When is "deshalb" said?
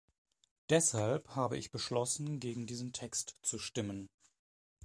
0.71-1.35